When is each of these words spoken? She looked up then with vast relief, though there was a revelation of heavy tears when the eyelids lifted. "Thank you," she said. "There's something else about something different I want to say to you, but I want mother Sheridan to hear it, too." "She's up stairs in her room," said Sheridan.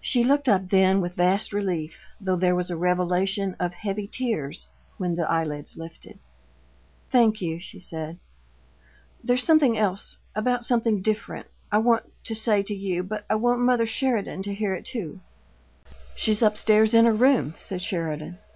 She 0.00 0.24
looked 0.24 0.48
up 0.48 0.70
then 0.70 1.00
with 1.00 1.14
vast 1.14 1.52
relief, 1.52 2.02
though 2.20 2.34
there 2.34 2.56
was 2.56 2.70
a 2.72 2.76
revelation 2.76 3.54
of 3.60 3.72
heavy 3.72 4.08
tears 4.08 4.66
when 4.98 5.14
the 5.14 5.30
eyelids 5.30 5.76
lifted. 5.78 6.18
"Thank 7.12 7.40
you," 7.40 7.60
she 7.60 7.78
said. 7.78 8.18
"There's 9.22 9.44
something 9.44 9.78
else 9.78 10.18
about 10.34 10.64
something 10.64 11.02
different 11.02 11.46
I 11.70 11.78
want 11.78 12.10
to 12.24 12.34
say 12.34 12.64
to 12.64 12.74
you, 12.74 13.04
but 13.04 13.26
I 13.30 13.36
want 13.36 13.60
mother 13.60 13.86
Sheridan 13.86 14.42
to 14.42 14.52
hear 14.54 14.74
it, 14.74 14.84
too." 14.84 15.20
"She's 16.16 16.42
up 16.42 16.56
stairs 16.56 16.92
in 16.92 17.04
her 17.04 17.14
room," 17.14 17.54
said 17.60 17.80
Sheridan. 17.80 18.38